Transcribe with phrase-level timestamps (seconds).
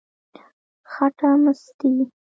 [0.91, 1.89] خټه مستې،